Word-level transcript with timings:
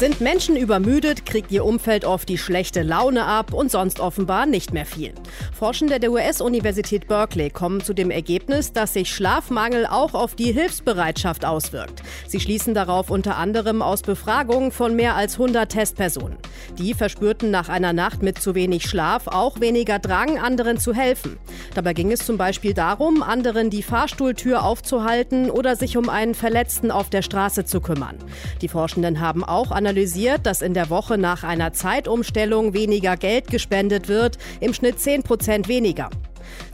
Sind 0.00 0.22
Menschen 0.22 0.56
übermüdet, 0.56 1.26
kriegt 1.26 1.52
ihr 1.52 1.62
Umfeld 1.62 2.06
oft 2.06 2.26
die 2.26 2.38
schlechte 2.38 2.82
Laune 2.82 3.26
ab 3.26 3.52
und 3.52 3.70
sonst 3.70 4.00
offenbar 4.00 4.46
nicht 4.46 4.72
mehr 4.72 4.86
viel. 4.86 5.12
Forschende 5.52 6.00
der 6.00 6.10
US-Universität 6.10 7.06
Berkeley 7.06 7.50
kommen 7.50 7.82
zu 7.82 7.92
dem 7.92 8.10
Ergebnis, 8.10 8.72
dass 8.72 8.94
sich 8.94 9.14
Schlafmangel 9.14 9.84
auch 9.84 10.14
auf 10.14 10.34
die 10.34 10.52
Hilfsbereitschaft 10.52 11.44
auswirkt. 11.44 12.00
Sie 12.26 12.40
schließen 12.40 12.72
darauf 12.72 13.10
unter 13.10 13.36
anderem 13.36 13.82
aus 13.82 14.00
Befragungen 14.00 14.72
von 14.72 14.96
mehr 14.96 15.16
als 15.16 15.34
100 15.34 15.70
Testpersonen. 15.70 16.38
Die 16.78 16.94
verspürten 16.94 17.50
nach 17.50 17.68
einer 17.68 17.92
Nacht 17.92 18.22
mit 18.22 18.40
zu 18.40 18.54
wenig 18.54 18.88
Schlaf 18.88 19.26
auch 19.26 19.60
weniger 19.60 19.98
Drang, 19.98 20.38
anderen 20.38 20.78
zu 20.78 20.94
helfen. 20.94 21.38
Dabei 21.74 21.92
ging 21.92 22.10
es 22.10 22.24
zum 22.24 22.38
Beispiel 22.38 22.72
darum, 22.72 23.22
anderen 23.22 23.68
die 23.68 23.82
Fahrstuhltür 23.82 24.64
aufzuhalten 24.64 25.50
oder 25.50 25.76
sich 25.76 25.98
um 25.98 26.08
einen 26.08 26.34
Verletzten 26.34 26.90
auf 26.90 27.10
der 27.10 27.20
Straße 27.20 27.66
zu 27.66 27.82
kümmern. 27.82 28.16
Die 28.62 28.68
Forschenden 28.68 29.20
haben 29.20 29.44
auch 29.44 29.70
analysiert, 29.90 30.46
dass 30.46 30.62
in 30.62 30.72
der 30.72 30.88
Woche 30.88 31.18
nach 31.18 31.42
einer 31.42 31.72
Zeitumstellung 31.72 32.74
weniger 32.74 33.16
Geld 33.16 33.48
gespendet 33.48 34.06
wird, 34.06 34.38
im 34.60 34.72
Schnitt 34.72 35.00
10 35.00 35.24
Prozent 35.24 35.66
weniger. 35.66 36.10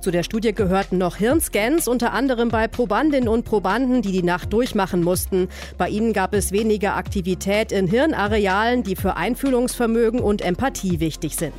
Zu 0.02 0.10
der 0.10 0.22
Studie 0.22 0.52
gehörten 0.52 0.98
noch 0.98 1.16
Hirnscans, 1.16 1.88
unter 1.88 2.12
anderem 2.12 2.50
bei 2.50 2.68
Probandinnen 2.68 3.28
und 3.28 3.46
Probanden, 3.46 4.02
die 4.02 4.12
die 4.12 4.22
Nacht 4.22 4.52
durchmachen 4.52 5.02
mussten. 5.02 5.48
Bei 5.78 5.88
ihnen 5.88 6.12
gab 6.12 6.34
es 6.34 6.52
weniger 6.52 6.94
Aktivität 6.96 7.72
in 7.72 7.86
Hirnarealen, 7.86 8.82
die 8.82 8.96
für 8.96 9.16
Einfühlungsvermögen 9.16 10.20
und 10.20 10.42
Empathie 10.42 11.00
wichtig 11.00 11.36
sind. 11.36 11.54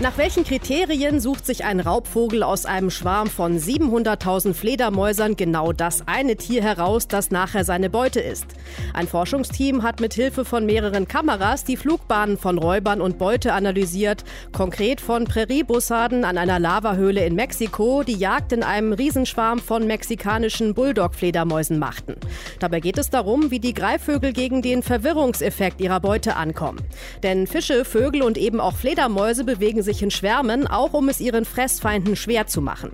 Nach 0.00 0.18
welchen 0.18 0.42
Kriterien 0.42 1.20
sucht 1.20 1.46
sich 1.46 1.64
ein 1.64 1.78
Raubvogel 1.78 2.42
aus 2.42 2.66
einem 2.66 2.90
Schwarm 2.90 3.28
von 3.28 3.60
700.000 3.60 4.52
Fledermäusern 4.52 5.36
genau 5.36 5.72
das 5.72 6.02
eine 6.08 6.34
Tier 6.34 6.64
heraus, 6.64 7.06
das 7.06 7.30
nachher 7.30 7.64
seine 7.64 7.90
Beute 7.90 8.18
ist? 8.18 8.44
Ein 8.92 9.06
Forschungsteam 9.06 9.84
hat 9.84 10.00
mit 10.00 10.12
Hilfe 10.12 10.44
von 10.44 10.66
mehreren 10.66 11.06
Kameras 11.06 11.62
die 11.62 11.76
Flugbahnen 11.76 12.38
von 12.38 12.58
Räubern 12.58 13.00
und 13.00 13.18
Beute 13.18 13.52
analysiert, 13.52 14.24
konkret 14.50 15.00
von 15.00 15.26
Präriebussarden 15.26 16.24
an 16.24 16.38
einer 16.38 16.58
Lavahöhle 16.58 17.24
in 17.24 17.36
Mexiko, 17.36 18.02
die 18.02 18.16
Jagd 18.16 18.50
in 18.50 18.64
einem 18.64 18.94
Riesenschwarm 18.94 19.60
von 19.60 19.86
mexikanischen 19.86 20.74
Bulldog-Fledermäusen 20.74 21.78
machten. 21.78 22.16
Dabei 22.58 22.80
geht 22.80 22.98
es 22.98 23.10
darum, 23.10 23.52
wie 23.52 23.60
die 23.60 23.74
Greifvögel 23.74 24.32
gegen 24.32 24.60
den 24.60 24.82
Verwirrungseffekt 24.82 25.80
ihrer 25.80 26.00
Beute 26.00 26.34
ankommen. 26.34 26.80
Denn 27.22 27.46
Fische, 27.46 27.84
Vögel 27.84 28.22
und 28.22 28.36
eben 28.36 28.58
auch 28.58 28.74
Fledermäuse 28.74 29.44
bewegen 29.44 29.83
sich 29.84 30.02
in 30.02 30.10
Schwärmen, 30.10 30.66
auch 30.66 30.92
um 30.92 31.08
es 31.08 31.20
ihren 31.20 31.44
Fressfeinden 31.44 32.16
schwer 32.16 32.48
zu 32.48 32.60
machen. 32.60 32.90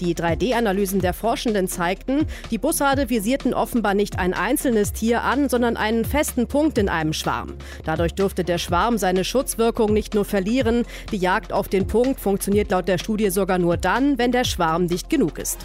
Die 0.00 0.14
3D-Analysen 0.14 1.00
der 1.00 1.12
Forschenden 1.12 1.68
zeigten, 1.68 2.26
die 2.50 2.56
Bussarde 2.56 3.10
visierten 3.10 3.52
offenbar 3.52 3.92
nicht 3.92 4.18
ein 4.18 4.32
einzelnes 4.32 4.92
Tier 4.94 5.22
an, 5.22 5.48
sondern 5.50 5.76
einen 5.76 6.04
festen 6.04 6.46
Punkt 6.46 6.78
in 6.78 6.88
einem 6.88 7.12
Schwarm. 7.12 7.54
Dadurch 7.84 8.14
dürfte 8.14 8.44
der 8.44 8.58
Schwarm 8.58 8.96
seine 8.96 9.24
Schutzwirkung 9.24 9.92
nicht 9.92 10.14
nur 10.14 10.24
verlieren, 10.24 10.84
die 11.12 11.18
Jagd 11.18 11.52
auf 11.52 11.68
den 11.68 11.86
Punkt 11.86 12.20
funktioniert 12.20 12.70
laut 12.70 12.88
der 12.88 12.98
Studie 12.98 13.30
sogar 13.30 13.58
nur 13.58 13.76
dann, 13.76 14.16
wenn 14.18 14.32
der 14.32 14.44
Schwarm 14.44 14.88
dicht 14.88 15.10
genug 15.10 15.38
ist. 15.38 15.58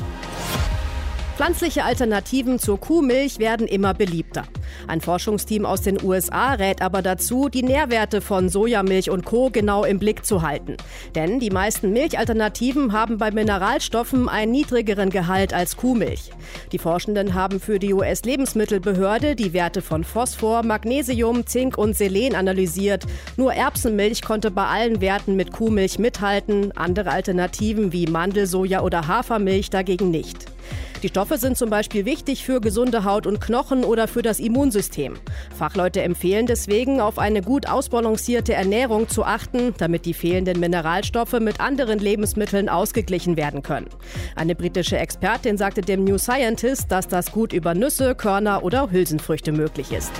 Pflanzliche 1.35 1.83
Alternativen 1.83 2.59
zur 2.59 2.79
Kuhmilch 2.79 3.39
werden 3.39 3.67
immer 3.67 3.95
beliebter. 3.95 4.43
Ein 4.87 5.01
Forschungsteam 5.01 5.65
aus 5.65 5.81
den 5.81 5.97
USA 6.03 6.53
rät 6.53 6.83
aber 6.83 7.01
dazu, 7.01 7.49
die 7.49 7.63
Nährwerte 7.63 8.21
von 8.21 8.49
Sojamilch 8.49 9.09
und 9.09 9.25
Co. 9.25 9.49
genau 9.49 9.83
im 9.83 9.97
Blick 9.97 10.25
zu 10.25 10.43
halten. 10.43 10.77
Denn 11.15 11.39
die 11.39 11.49
meisten 11.49 11.91
Milchalternativen 11.91 12.93
haben 12.93 13.17
bei 13.17 13.31
Mineralstoffen 13.31 14.29
einen 14.29 14.51
niedrigeren 14.51 15.09
Gehalt 15.09 15.55
als 15.55 15.75
Kuhmilch. 15.75 16.29
Die 16.71 16.77
Forschenden 16.77 17.33
haben 17.33 17.59
für 17.59 17.79
die 17.79 17.95
US-Lebensmittelbehörde 17.95 19.35
die 19.35 19.53
Werte 19.53 19.81
von 19.81 20.03
Phosphor, 20.03 20.61
Magnesium, 20.61 21.47
Zink 21.47 21.79
und 21.79 21.97
Selen 21.97 22.35
analysiert. 22.35 23.05
Nur 23.37 23.55
Erbsenmilch 23.55 24.21
konnte 24.21 24.51
bei 24.51 24.65
allen 24.65 25.01
Werten 25.01 25.35
mit 25.35 25.51
Kuhmilch 25.51 25.97
mithalten, 25.97 26.71
andere 26.73 27.09
Alternativen 27.09 27.91
wie 27.91 28.05
Mandel, 28.05 28.45
Soja 28.45 28.81
oder 28.81 29.07
Hafermilch 29.07 29.71
dagegen 29.71 30.11
nicht. 30.11 30.52
Die 31.03 31.09
Stoffe 31.09 31.37
sind 31.37 31.57
zum 31.57 31.69
Beispiel 31.69 32.05
wichtig 32.05 32.45
für 32.45 32.61
gesunde 32.61 33.03
Haut 33.03 33.27
und 33.27 33.41
Knochen 33.41 33.83
oder 33.83 34.07
für 34.07 34.21
das 34.21 34.39
Immunsystem. 34.39 35.15
Fachleute 35.57 36.01
empfehlen 36.01 36.45
deswegen, 36.45 37.01
auf 37.01 37.19
eine 37.19 37.41
gut 37.41 37.67
ausbalancierte 37.67 38.53
Ernährung 38.53 39.09
zu 39.09 39.25
achten, 39.25 39.75
damit 39.77 40.05
die 40.05 40.13
fehlenden 40.13 40.61
Mineralstoffe 40.61 41.39
mit 41.41 41.59
anderen 41.59 41.99
Lebensmitteln 41.99 42.69
ausgeglichen 42.69 43.35
werden 43.35 43.63
können. 43.63 43.87
Eine 44.35 44.55
britische 44.55 44.97
Expertin 44.97 45.57
sagte 45.57 45.81
dem 45.81 46.05
New 46.05 46.17
Scientist, 46.17 46.91
dass 46.91 47.07
das 47.09 47.31
gut 47.31 47.51
über 47.51 47.73
Nüsse, 47.73 48.15
Körner 48.15 48.63
oder 48.63 48.89
Hülsenfrüchte 48.91 49.51
möglich 49.51 49.91
ist. 49.91 50.11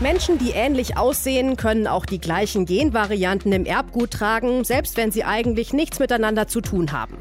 Menschen, 0.00 0.38
die 0.38 0.50
ähnlich 0.50 0.96
aussehen, 0.96 1.56
können 1.56 1.88
auch 1.88 2.06
die 2.06 2.20
gleichen 2.20 2.66
Genvarianten 2.66 3.52
im 3.52 3.64
Erbgut 3.64 4.12
tragen, 4.12 4.62
selbst 4.62 4.96
wenn 4.96 5.10
sie 5.10 5.24
eigentlich 5.24 5.72
nichts 5.72 5.98
miteinander 5.98 6.46
zu 6.46 6.60
tun 6.60 6.92
haben. 6.92 7.16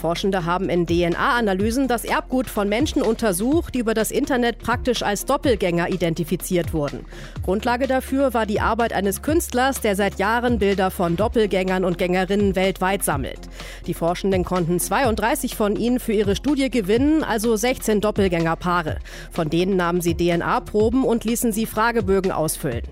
Forschende 0.00 0.44
haben 0.44 0.68
in 0.68 0.86
DNA-Analysen 0.86 1.88
das 1.88 2.04
Erbgut 2.04 2.46
von 2.46 2.68
Menschen 2.68 3.02
untersucht, 3.02 3.74
die 3.74 3.80
über 3.80 3.94
das 3.94 4.12
Internet 4.12 4.60
praktisch 4.60 5.02
als 5.02 5.24
Doppelgänger 5.24 5.88
identifiziert 5.88 6.72
wurden. 6.72 7.04
Grundlage 7.42 7.88
dafür 7.88 8.32
war 8.32 8.46
die 8.46 8.60
Arbeit 8.60 8.92
eines 8.92 9.22
Künstlers, 9.22 9.80
der 9.80 9.96
seit 9.96 10.20
Jahren 10.20 10.60
Bilder 10.60 10.92
von 10.92 11.16
Doppelgängern 11.16 11.84
und 11.84 11.98
Gängerinnen 11.98 12.54
weltweit 12.54 13.02
sammelt. 13.02 13.40
Die 13.86 13.94
Forschenden 13.94 14.44
konnten 14.44 14.80
32 14.80 15.56
von 15.56 15.76
ihnen 15.76 16.00
für 16.00 16.12
ihre 16.12 16.36
Studie 16.36 16.70
gewinnen, 16.70 17.24
also 17.24 17.56
16 17.56 18.00
Doppelgängerpaare. 18.00 18.98
Von 19.30 19.50
denen 19.50 19.76
nahmen 19.76 20.00
sie 20.00 20.14
DNA-Proben 20.14 21.04
und 21.04 21.24
ließen 21.24 21.52
sie 21.52 21.66
Fragebögen 21.66 22.32
ausfüllen. 22.32 22.82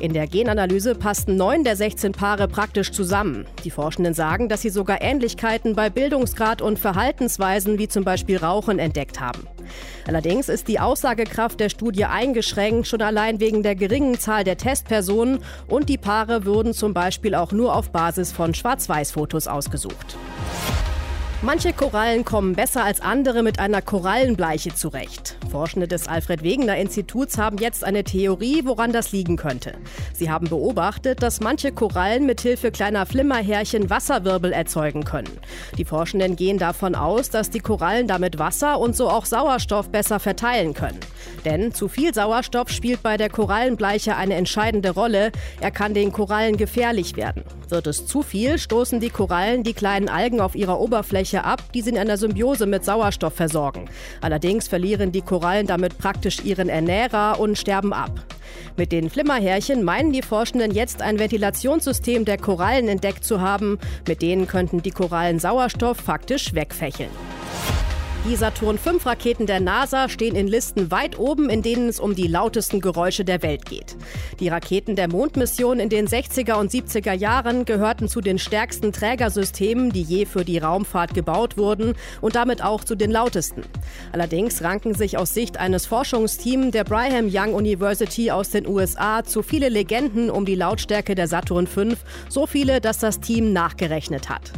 In 0.00 0.12
der 0.12 0.26
Genanalyse 0.26 0.94
passten 0.94 1.36
neun 1.36 1.62
der 1.62 1.76
16 1.76 2.12
Paare 2.12 2.48
praktisch 2.48 2.90
zusammen. 2.90 3.46
Die 3.62 3.70
Forschenden 3.70 4.12
sagen, 4.12 4.48
dass 4.48 4.62
sie 4.62 4.70
sogar 4.70 5.00
Ähnlichkeiten 5.00 5.76
bei 5.76 5.88
Bildungsgrad 5.88 6.62
und 6.62 6.78
Verhaltensweisen 6.78 7.78
wie 7.78 7.88
zum 7.88 8.04
Beispiel 8.04 8.38
Rauchen 8.38 8.78
entdeckt 8.78 9.20
haben. 9.20 9.46
Allerdings 10.06 10.48
ist 10.48 10.68
die 10.68 10.80
Aussagekraft 10.80 11.60
der 11.60 11.68
Studie 11.68 12.04
eingeschränkt, 12.04 12.88
schon 12.88 13.02
allein 13.02 13.40
wegen 13.40 13.62
der 13.62 13.76
geringen 13.76 14.18
Zahl 14.18 14.44
der 14.44 14.56
Testpersonen 14.56 15.38
und 15.68 15.88
die 15.88 15.98
Paare 15.98 16.44
würden 16.44 16.74
zum 16.74 16.92
Beispiel 16.92 17.34
auch 17.34 17.52
nur 17.52 17.74
auf 17.74 17.90
Basis 17.90 18.32
von 18.32 18.52
Schwarz-Weiß-Fotos 18.52 19.46
ausgesucht. 19.46 20.16
Manche 21.42 21.72
Korallen 21.74 22.24
kommen 22.24 22.54
besser 22.54 22.84
als 22.84 23.00
andere 23.00 23.42
mit 23.42 23.58
einer 23.58 23.82
Korallenbleiche 23.82 24.74
zurecht. 24.74 25.36
Forschende 25.50 25.86
des 25.86 26.08
Alfred 26.08 26.42
Wegener 26.42 26.76
Instituts 26.76 27.36
haben 27.36 27.58
jetzt 27.58 27.84
eine 27.84 28.02
Theorie, 28.02 28.62
woran 28.64 28.92
das 28.92 29.12
liegen 29.12 29.36
könnte. 29.36 29.74
Sie 30.14 30.30
haben 30.30 30.48
beobachtet, 30.48 31.22
dass 31.22 31.40
manche 31.40 31.70
Korallen 31.70 32.24
mit 32.24 32.40
Hilfe 32.40 32.70
kleiner 32.70 33.04
Flimmerhärchen 33.04 33.90
Wasserwirbel 33.90 34.52
erzeugen 34.52 35.04
können. 35.04 35.30
Die 35.76 35.84
Forschenden 35.84 36.36
gehen 36.36 36.58
davon 36.58 36.94
aus, 36.94 37.30
dass 37.30 37.50
die 37.50 37.60
Korallen 37.60 38.08
damit 38.08 38.38
Wasser 38.38 38.80
und 38.80 38.96
so 38.96 39.10
auch 39.10 39.26
Sauerstoff 39.26 39.90
besser 39.90 40.20
verteilen 40.20 40.72
können. 40.72 41.00
Denn 41.44 41.72
zu 41.72 41.88
viel 41.88 42.14
Sauerstoff 42.14 42.70
spielt 42.70 43.02
bei 43.02 43.16
der 43.16 43.28
Korallenbleiche 43.28 44.16
eine 44.16 44.34
entscheidende 44.34 44.90
Rolle. 44.90 45.30
Er 45.60 45.70
kann 45.70 45.94
den 45.94 46.10
Korallen 46.10 46.56
gefährlich 46.56 47.16
werden. 47.16 47.44
Wird 47.68 47.86
es 47.86 48.06
zu 48.06 48.22
viel, 48.22 48.58
stoßen 48.58 49.00
die 49.00 49.10
Korallen 49.10 49.62
die 49.62 49.74
kleinen 49.74 50.08
Algen 50.08 50.40
auf 50.40 50.54
ihrer 50.54 50.80
Oberfläche 50.80 51.23
Oberfläche 51.24 51.44
ab, 51.44 51.62
die 51.72 51.80
sie 51.80 51.90
in 51.90 51.98
einer 51.98 52.16
Symbiose 52.16 52.66
mit 52.66 52.84
Sauerstoff 52.84 53.34
versorgen. 53.34 53.88
Allerdings 54.20 54.68
verlieren 54.68 55.10
die 55.10 55.22
Korallen 55.22 55.66
damit 55.66 55.96
praktisch 55.98 56.44
ihren 56.44 56.68
Ernährer 56.68 57.40
und 57.40 57.56
sterben 57.56 57.92
ab. 57.92 58.10
Mit 58.76 58.92
den 58.92 59.08
Flimmerhärchen 59.08 59.82
meinen 59.82 60.12
die 60.12 60.22
Forschenden 60.22 60.72
jetzt 60.72 61.00
ein 61.00 61.18
Ventilationssystem 61.18 62.24
der 62.24 62.38
Korallen 62.38 62.88
entdeckt 62.88 63.24
zu 63.24 63.40
haben. 63.40 63.78
Mit 64.06 64.20
denen 64.20 64.46
könnten 64.46 64.82
die 64.82 64.90
Korallen 64.90 65.38
Sauerstoff 65.38 65.96
faktisch 65.96 66.54
wegfächeln. 66.54 67.10
Die 68.26 68.36
Saturn-5-Raketen 68.36 69.44
der 69.44 69.60
NASA 69.60 70.08
stehen 70.08 70.34
in 70.34 70.48
Listen 70.48 70.90
weit 70.90 71.18
oben, 71.18 71.50
in 71.50 71.60
denen 71.60 71.90
es 71.90 72.00
um 72.00 72.14
die 72.14 72.26
lautesten 72.26 72.80
Geräusche 72.80 73.22
der 73.22 73.42
Welt 73.42 73.66
geht. 73.66 73.98
Die 74.40 74.48
Raketen 74.48 74.96
der 74.96 75.08
Mondmission 75.08 75.78
in 75.78 75.90
den 75.90 76.08
60er 76.08 76.54
und 76.54 76.70
70er 76.70 77.12
Jahren 77.12 77.66
gehörten 77.66 78.08
zu 78.08 78.22
den 78.22 78.38
stärksten 78.38 78.92
Trägersystemen, 78.92 79.90
die 79.90 80.00
je 80.00 80.24
für 80.24 80.42
die 80.42 80.56
Raumfahrt 80.56 81.12
gebaut 81.12 81.58
wurden 81.58 81.96
und 82.22 82.34
damit 82.34 82.64
auch 82.64 82.82
zu 82.82 82.94
den 82.94 83.10
lautesten. 83.10 83.62
Allerdings 84.10 84.62
ranken 84.62 84.94
sich 84.94 85.18
aus 85.18 85.34
Sicht 85.34 85.58
eines 85.58 85.84
Forschungsteams 85.84 86.70
der 86.70 86.84
Brigham 86.84 87.28
Young 87.30 87.52
University 87.52 88.30
aus 88.30 88.48
den 88.48 88.66
USA 88.66 89.22
zu 89.22 89.42
viele 89.42 89.68
Legenden 89.68 90.30
um 90.30 90.46
die 90.46 90.54
Lautstärke 90.54 91.14
der 91.14 91.28
Saturn 91.28 91.66
V, 91.66 91.88
so 92.30 92.46
viele, 92.46 92.80
dass 92.80 92.96
das 92.96 93.20
Team 93.20 93.52
nachgerechnet 93.52 94.30
hat. 94.30 94.50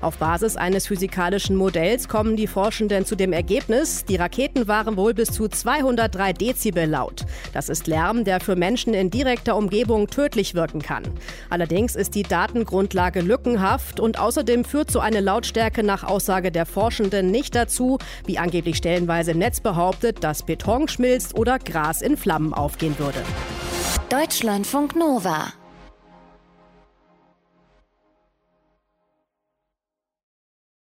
Auf 0.00 0.16
Basis 0.18 0.56
eines 0.56 0.88
physikalischen 0.88 1.54
Modells 1.54 2.08
kommen 2.08 2.34
die 2.34 2.48
Forschenden 2.48 3.06
zu 3.12 3.16
dem 3.16 3.34
Ergebnis, 3.34 4.06
die 4.06 4.16
Raketen 4.16 4.68
waren 4.68 4.96
wohl 4.96 5.12
bis 5.12 5.28
zu 5.28 5.46
203 5.46 6.32
Dezibel 6.32 6.86
laut. 6.86 7.26
Das 7.52 7.68
ist 7.68 7.86
Lärm, 7.86 8.24
der 8.24 8.40
für 8.40 8.56
Menschen 8.56 8.94
in 8.94 9.10
direkter 9.10 9.54
Umgebung 9.54 10.06
tödlich 10.06 10.54
wirken 10.54 10.80
kann. 10.80 11.02
Allerdings 11.50 11.94
ist 11.94 12.14
die 12.14 12.22
Datengrundlage 12.22 13.20
lückenhaft 13.20 14.00
und 14.00 14.18
außerdem 14.18 14.64
führt 14.64 14.90
so 14.90 14.98
eine 15.00 15.20
Lautstärke 15.20 15.82
nach 15.82 16.04
Aussage 16.04 16.50
der 16.50 16.64
Forschenden 16.64 17.30
nicht 17.30 17.54
dazu, 17.54 17.98
wie 18.24 18.38
angeblich 18.38 18.78
stellenweise 18.78 19.32
im 19.32 19.38
Netz 19.40 19.60
behauptet, 19.60 20.24
dass 20.24 20.44
Beton 20.44 20.88
schmilzt 20.88 21.36
oder 21.36 21.58
Gras 21.58 22.00
in 22.00 22.16
Flammen 22.16 22.54
aufgehen 22.54 22.98
würde. 22.98 23.22
Deutschlandfunk 24.08 24.96
Nova 24.96 25.52